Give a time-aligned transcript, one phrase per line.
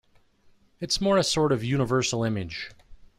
[0.79, 2.71] It's more a sort of universal image.